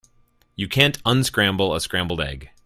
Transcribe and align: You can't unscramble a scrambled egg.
You 0.55 0.67
can't 0.67 0.97
unscramble 1.05 1.75
a 1.75 1.79
scrambled 1.79 2.21
egg. 2.21 2.49